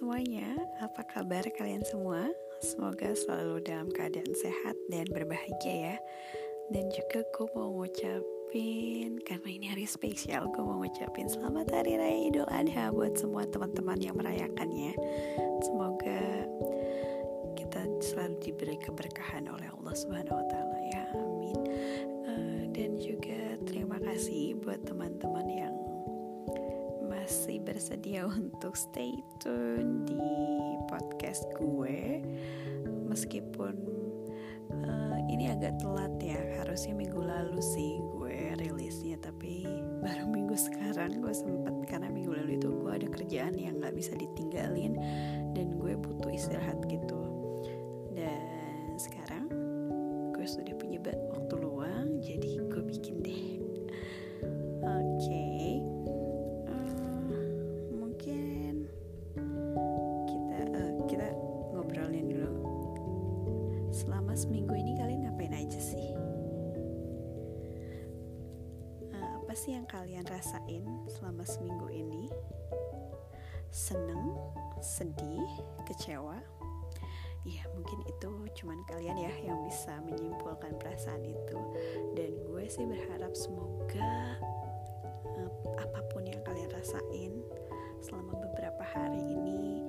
[0.00, 2.24] semuanya, apa kabar kalian semua?
[2.64, 5.96] Semoga selalu dalam keadaan sehat dan berbahagia ya.
[6.72, 12.32] Dan juga gue mau ngucapin, karena ini hari spesial Gue mau ngucapin selamat hari raya
[12.32, 14.96] idul adha buat semua teman-teman yang merayakannya.
[15.68, 16.48] Semoga
[17.60, 21.60] kita selalu diberi keberkahan oleh Allah Subhanahu wa ya, amin.
[22.24, 25.79] Uh, Dan juga terima kasih buat teman-teman yang
[27.10, 30.22] masih bersedia untuk stay tune di
[30.86, 32.22] podcast gue.
[33.10, 33.74] Meskipun
[34.70, 39.66] uh, ini agak telat ya harusnya minggu lalu sih gue rilisnya tapi
[39.98, 44.14] baru minggu sekarang gue sempet karena minggu lalu itu gue ada kerjaan yang nggak bisa
[44.14, 44.94] ditinggalin
[45.58, 47.18] dan gue butuh istirahat gitu.
[48.14, 49.50] Dan sekarang
[50.30, 51.02] gue sudah punya
[77.48, 81.58] Ya mungkin itu cuman kalian ya yang bisa menyimpulkan perasaan itu.
[82.12, 84.36] Dan gue sih berharap semoga
[85.24, 87.40] uh, apa pun yang kalian rasain
[88.04, 89.79] selama beberapa hari ini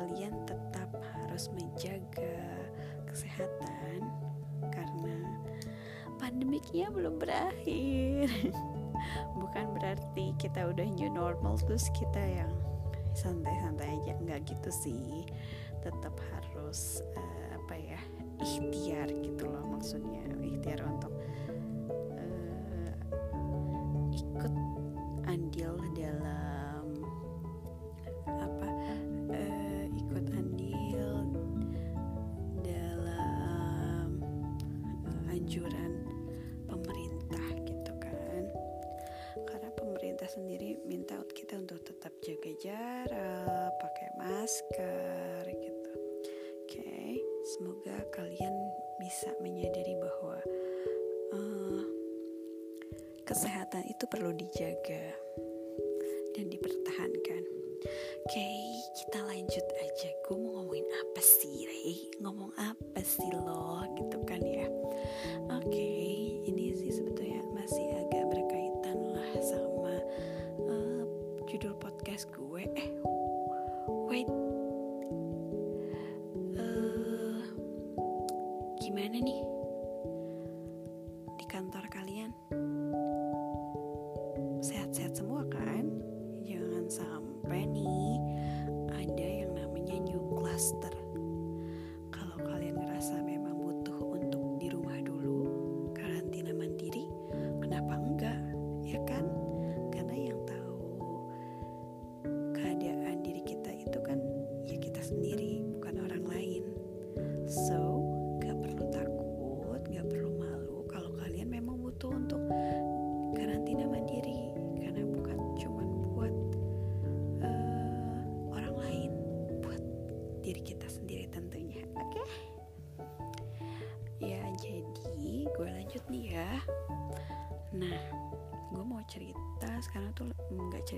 [0.00, 2.40] kalian tetap harus menjaga
[3.04, 4.00] kesehatan
[4.72, 5.16] karena
[6.16, 8.32] pandemiknya belum berakhir.
[9.40, 12.48] Bukan berarti kita udah new normal terus kita yang
[13.12, 14.16] santai-santai aja.
[14.24, 15.28] Nggak gitu sih.
[15.84, 18.00] Tetap harus uh, apa ya
[18.40, 20.24] ikhtiar gitu loh maksudnya.
[20.40, 21.12] Ikhtiar untuk
[22.16, 22.92] uh,
[24.16, 24.54] ikut
[25.28, 26.59] andil dalam
[53.50, 55.04] kesehatan itu perlu dijaga
[56.38, 57.42] dan dipertahankan.
[58.22, 58.62] Oke, okay,
[58.94, 60.06] kita lanjut aja.
[60.22, 62.14] Gue mau ngomongin apa sih, Rey?
[62.22, 64.70] Ngomong apa sih lo, gitu kan ya?
[65.50, 66.14] Oke, okay,
[66.46, 69.98] ini sih sebetulnya masih agak berkaitan lah sama
[70.70, 71.02] uh,
[71.50, 72.70] judul podcast gue.
[72.78, 72.90] Eh,
[74.06, 74.30] wait,
[76.54, 77.42] uh,
[78.78, 79.42] gimana nih
[85.00, 85.29] Sehat-sehat semua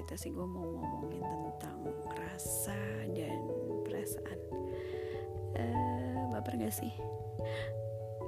[0.00, 2.72] cerita sih gue mau ngomongin tentang rasa
[3.12, 3.36] dan
[3.84, 4.40] perasaan.
[5.52, 6.88] Uh, baper gak sih?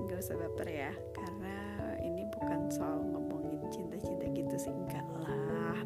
[0.04, 1.56] Gak usah baper ya, karena
[2.04, 5.80] ini bukan soal ngomongin cinta-cinta gitu sih enggak lah.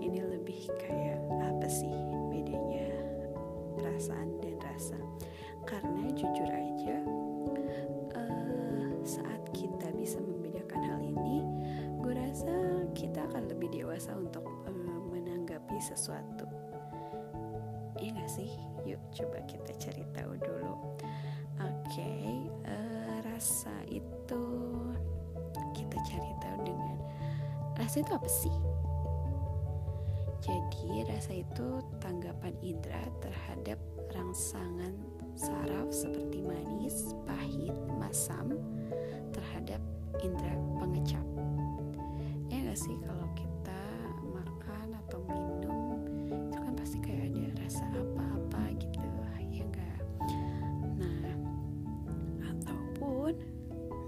[0.00, 1.92] Ini lebih kayak apa sih
[2.32, 2.88] bedanya
[3.76, 4.96] perasaan dan rasa?
[5.68, 7.04] Karena jujur aja,
[8.16, 10.24] uh, saat kita bisa
[15.88, 16.44] sesuatu.
[17.98, 18.50] Iya gak sih?
[18.86, 20.74] Yuk coba kita cari tahu dulu.
[21.58, 24.42] Oke, okay, uh, rasa itu
[25.74, 26.96] kita cari tahu dengan
[27.74, 28.56] rasa itu apa sih?
[30.38, 33.78] Jadi rasa itu tanggapan indera terhadap
[34.14, 34.94] rangsangan
[35.34, 38.56] saraf seperti manis, pahit, masam
[39.34, 39.82] terhadap
[40.22, 41.26] indera pengecap.
[42.48, 43.27] Ya gak sih kalau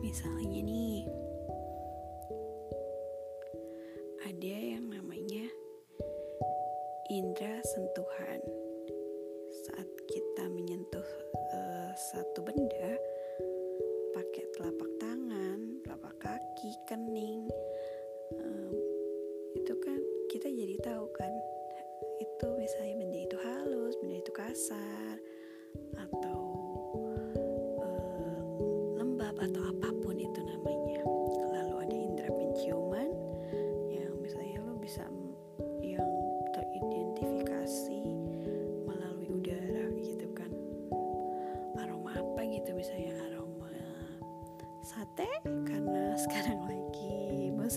[0.00, 1.04] misalnya nih
[4.24, 5.46] ada yang namanya
[7.10, 8.40] indera sentuhan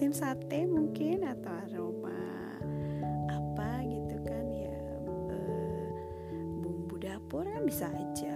[0.04, 2.20] musim sate mungkin atau aroma
[3.32, 4.76] apa gitu kan ya
[5.32, 8.36] eh, bumbu dapur kan bisa aja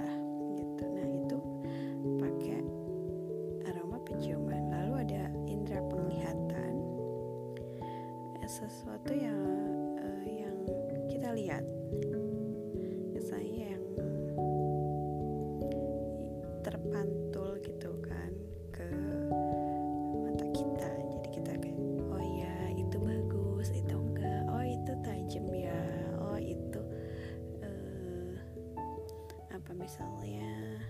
[29.88, 30.84] misalnya.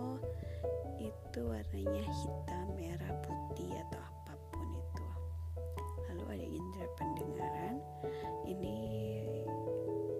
[0.00, 0.16] Oh
[0.96, 5.08] itu warnanya hitam merah putih atau apa pun itu.
[6.08, 7.76] Lalu ada indera pendengaran.
[8.48, 8.78] Ini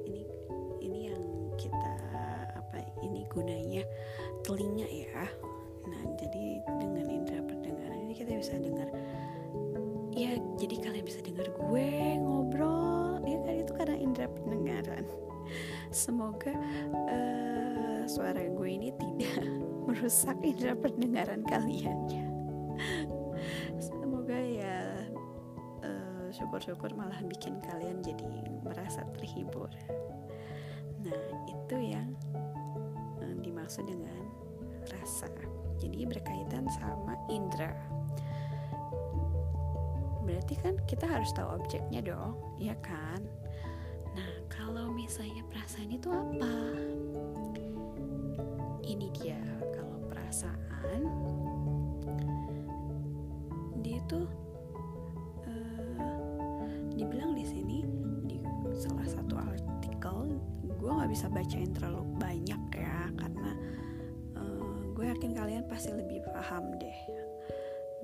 [0.04, 0.22] ini
[0.84, 1.24] ini yang
[1.56, 1.96] kita
[2.60, 3.88] apa ini gunanya
[4.44, 5.24] telinga ya.
[5.88, 8.92] Nah jadi dengan indera pendengaran ini kita bisa dengar
[10.12, 11.88] ya jadi kalian bisa dengar gue
[12.20, 13.54] ngobrol ya kan?
[13.64, 15.08] Itu karena indera pendengaran.
[15.88, 16.52] Semoga
[18.08, 19.44] suara gue ini tidak
[19.88, 22.26] merusak indera pendengaran kalian ya.
[23.80, 24.78] Semoga ya
[25.84, 28.24] eh, syukur-syukur malah bikin kalian jadi
[28.64, 29.68] merasa terhibur.
[31.04, 32.08] Nah itu yang
[33.20, 34.24] eh, dimaksud dengan
[34.88, 35.28] rasa.
[35.80, 37.74] Jadi berkaitan sama indera.
[40.24, 43.20] Berarti kan kita harus tahu objeknya dong ya kan?
[44.16, 46.52] Nah kalau misalnya perasaan itu apa
[48.94, 49.42] ini dia
[49.74, 51.02] kalau perasaan.
[53.82, 54.20] Dia itu
[55.50, 57.82] eh, dibilang di sini
[58.24, 58.38] di
[58.78, 63.50] salah satu artikel gue nggak bisa bacain terlalu banyak ya karena
[64.38, 66.98] eh, gue yakin kalian pasti lebih paham deh.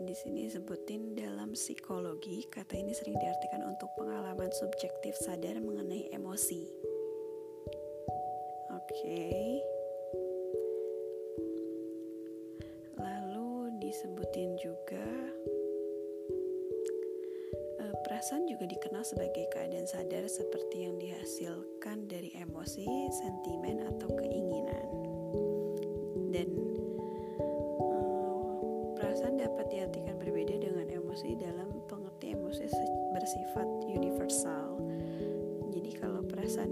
[0.01, 6.67] Di sini sebutin dalam psikologi kata ini sering diartikan untuk pengalaman subjektif sadar mengenai emosi.
[8.75, 9.31] Oke.
[9.61, 9.80] lalu
[13.91, 15.03] disebutin juga
[17.83, 24.87] eh, perasaan juga dikenal sebagai keadaan sadar seperti yang dihasilkan dari emosi, sentimen atau keinginan
[26.31, 26.55] dan
[27.83, 28.55] eh,
[28.95, 32.71] perasaan dapat diartikan berbeda dengan emosi dalam pengertian emosi
[33.11, 34.79] bersifat universal.
[35.75, 36.71] Jadi kalau perasaan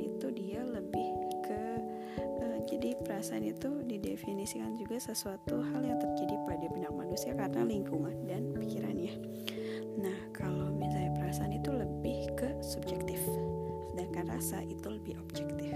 [3.18, 9.10] perasaan itu didefinisikan juga sesuatu hal yang terjadi pada benak manusia karena lingkungan dan pikirannya.
[9.98, 13.18] Nah, kalau misalnya perasaan itu lebih ke subjektif,
[13.90, 15.74] sedangkan rasa itu lebih objektif.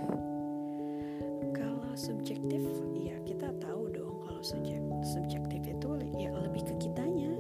[1.51, 2.63] Kalau subjektif,
[2.95, 7.35] ya kita tahu dong kalau subjek subjektif itu ya lebih ke kitanya,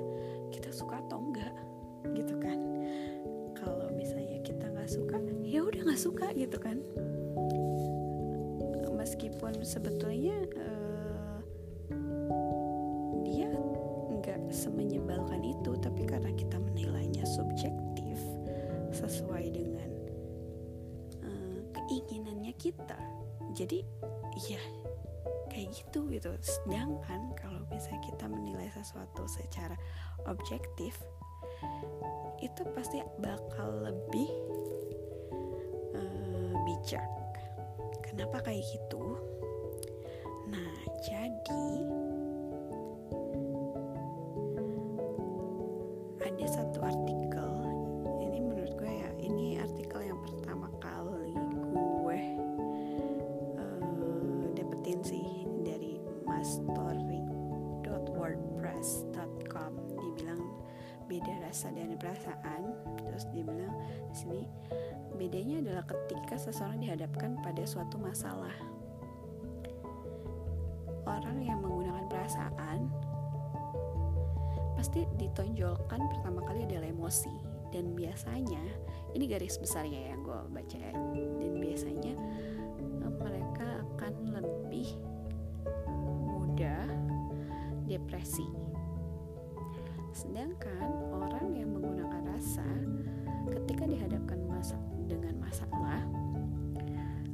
[0.50, 1.54] kita suka atau enggak,
[2.10, 2.58] gitu kan?
[3.54, 6.82] Kalau misalnya kita nggak suka, ya udah nggak suka gitu kan?
[9.32, 11.38] Meskipun sebetulnya eh,
[13.24, 13.48] dia
[14.12, 18.20] nggak semenyebalkan itu, tapi karena kita menilainya subjektif
[18.92, 19.88] sesuai dengan
[21.24, 23.00] eh, keinginannya kita,
[23.56, 23.80] jadi
[24.52, 24.60] ya
[25.48, 26.28] kayak gitu gitu.
[26.44, 29.80] Sedangkan kalau misalnya kita menilai sesuatu secara
[30.28, 30.92] objektif,
[32.44, 34.28] itu pasti bakal lebih
[35.96, 37.21] eh, bijak.
[38.12, 39.16] Kenapa kayak gitu?
[40.52, 41.64] Nah, jadi
[61.32, 62.62] beda rasa dan perasaan.
[63.00, 63.72] Terus dibilang
[64.12, 64.42] di sini
[65.16, 68.52] bedanya adalah ketika seseorang dihadapkan pada suatu masalah.
[71.08, 72.92] Orang yang menggunakan perasaan
[74.76, 77.32] pasti ditonjolkan pertama kali adalah emosi.
[77.72, 78.60] Dan biasanya
[79.16, 80.92] ini garis besarnya yang gue baca ya
[81.40, 82.14] dan biasanya
[83.00, 84.92] eh, mereka akan lebih
[86.28, 86.84] mudah
[87.88, 88.61] depresi
[90.22, 92.62] sedangkan orang yang menggunakan rasa
[93.50, 94.78] ketika dihadapkan masa
[95.10, 96.06] dengan masalah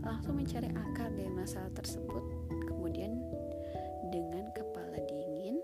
[0.00, 2.24] langsung mencari akar dari masalah tersebut.
[2.64, 3.20] Kemudian
[4.08, 5.60] dengan kepala dingin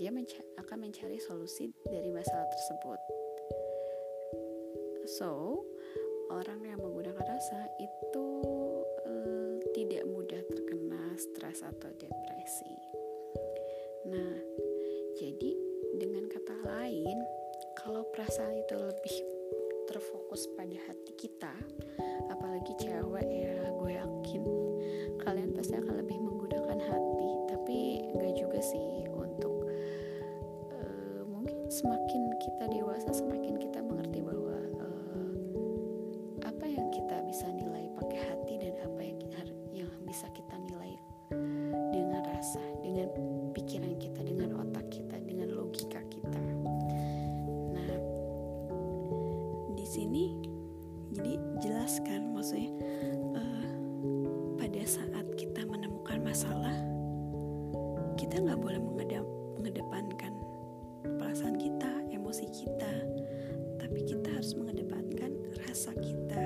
[0.00, 3.00] dia menca akan mencari solusi dari masalah tersebut.
[5.20, 5.60] So
[6.32, 8.26] orang yang menggunakan rasa itu
[9.04, 12.72] uh, tidak mudah terkena stres atau depresi.
[14.08, 14.32] Nah
[15.20, 15.67] jadi
[16.64, 17.18] lain
[17.78, 19.16] kalau perasaan itu lebih
[19.88, 21.54] terfokus pada hati kita
[22.28, 24.44] apalagi cewek ya gue yakin
[25.28, 27.30] kalian pasti akan lebih menggunakan hati.
[27.52, 27.78] Tapi
[28.16, 29.68] gak juga sih untuk
[30.72, 34.87] uh, mungkin semakin kita dewasa semakin kita mengerti bahwa uh,
[49.98, 50.38] sini
[51.10, 52.70] jadi jelaskan maksudnya
[53.34, 53.66] uh,
[54.54, 56.78] pada saat kita menemukan masalah
[58.14, 59.26] kita nggak boleh mengedap,
[59.58, 60.34] mengedepankan
[61.18, 62.92] perasaan kita emosi kita.
[63.78, 65.34] Tapi kita harus mengedepankan
[65.66, 66.44] rasa kita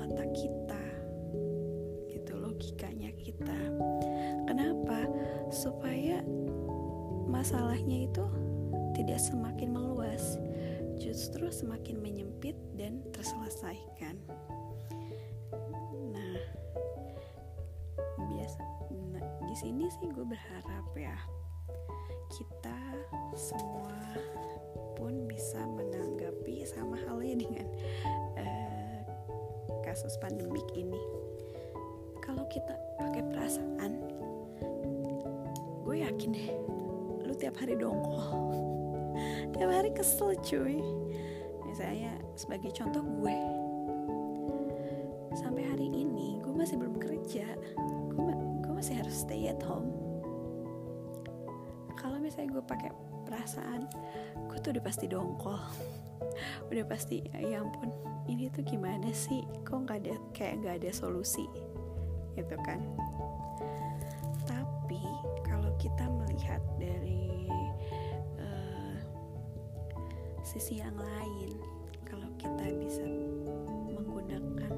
[0.00, 0.84] otak kita
[2.08, 3.58] gitu logikanya kita.
[4.48, 5.08] Kenapa?
[5.52, 6.24] Supaya
[7.28, 8.24] masalahnya itu
[8.96, 10.36] tidak semakin meluas
[10.98, 14.18] justru semakin menyempit dan terselesaikan.
[16.10, 16.38] Nah,
[18.18, 18.60] biasa
[19.14, 21.14] nah, di sini sih gue berharap ya
[22.34, 22.78] kita
[23.38, 23.94] semua
[24.98, 27.66] pun bisa menanggapi sama halnya dengan
[28.36, 28.98] uh,
[29.86, 30.98] kasus pandemik ini.
[32.20, 33.92] Kalau kita pakai perasaan,
[35.86, 36.50] gue yakin deh,
[37.24, 38.58] lu tiap hari dongkol
[39.58, 40.78] tiap hari kesel cuy.
[41.66, 43.38] Misalnya sebagai contoh gue.
[45.34, 47.44] Sampai hari ini gue masih belum kerja.
[48.14, 49.90] Gue, gue masih harus stay at home.
[51.98, 52.94] Kalau misalnya gue pakai
[53.26, 53.90] perasaan
[54.46, 55.58] gue tuh udah pasti dongkol.
[56.70, 57.90] Udah pasti ya ampun
[58.30, 59.42] ini tuh gimana sih?
[59.66, 61.42] Kok nggak ada kayak nggak ada solusi?
[62.38, 62.78] Gitu kan
[70.48, 71.52] sisi yang lain.
[72.08, 73.04] Kalau kita bisa
[73.92, 74.72] menggunakan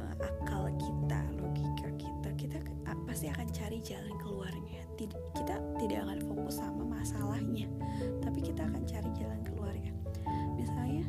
[0.00, 2.58] uh, akal kita logika kita kita
[3.04, 4.88] pasti akan cari jalan keluarnya.
[4.96, 7.68] Tid kita tidak akan fokus sama masalahnya
[8.24, 9.92] tapi kita akan cari jalan keluarnya.
[10.56, 11.04] Misalnya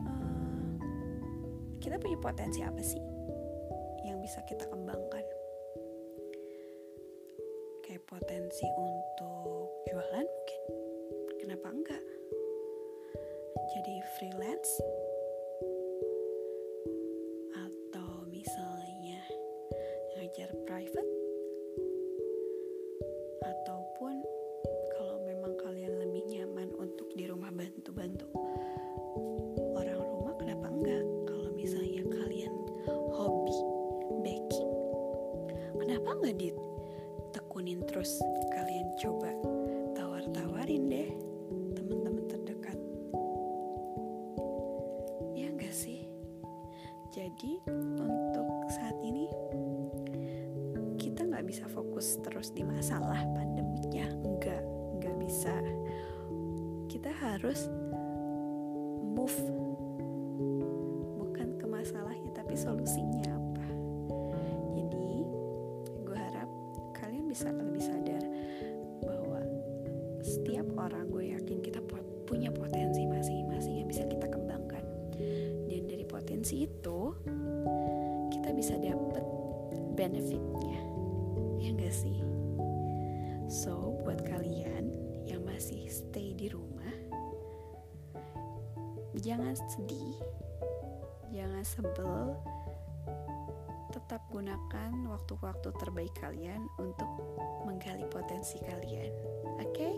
[0.00, 0.80] uh,
[1.76, 3.04] kita punya potensi apa sih
[4.08, 5.28] yang bisa kita kembangkan?
[7.84, 10.89] Kayak potensi untuk jualan mungkin
[11.50, 12.04] kenapa enggak?
[13.74, 14.70] Jadi freelance?
[17.58, 19.18] Atau misalnya
[20.14, 21.10] ngajar private?
[23.42, 24.22] Ataupun
[24.94, 28.30] kalau memang kalian lebih nyaman untuk di rumah bantu-bantu
[29.74, 31.02] orang rumah kenapa enggak?
[31.26, 32.54] Kalau misalnya kalian
[33.10, 33.58] hobi
[34.22, 34.70] baking
[35.82, 38.22] kenapa enggak ditekunin terus?
[38.54, 39.34] Kalian coba
[39.98, 41.29] tawar-tawarin deh
[62.50, 63.66] tapi solusinya apa.
[64.74, 65.22] Jadi
[66.02, 66.50] gue harap
[66.98, 68.26] kalian bisa lebih sadar
[69.06, 69.38] bahwa
[70.18, 71.78] setiap orang gue yakin kita
[72.26, 74.82] punya potensi masing-masing yang bisa kita kembangkan.
[75.70, 77.14] Dan dari potensi itu
[78.34, 79.22] kita bisa dapat
[79.94, 80.82] benefitnya.
[81.62, 82.18] Ya gak sih?
[83.46, 84.90] So buat kalian
[85.22, 86.98] yang masih stay di rumah
[89.22, 90.18] jangan sedih
[91.30, 92.36] jangan sebel
[93.90, 97.10] tetap gunakan waktu-waktu terbaik kalian untuk
[97.66, 99.10] menggali potensi kalian
[99.58, 99.94] oke okay?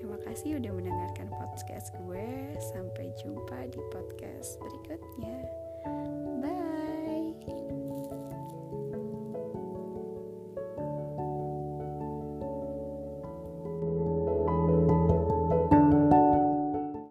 [0.00, 2.56] Terima kasih udah mendengarkan podcast gue.
[2.72, 5.44] Sampai jumpa di podcast berikutnya.